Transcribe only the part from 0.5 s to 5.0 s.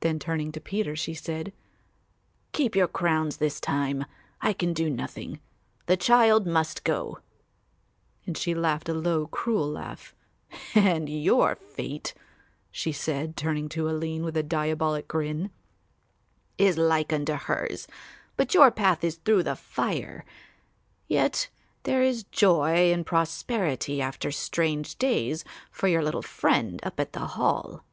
to Peter she said: "Keep your crowns this time; I can do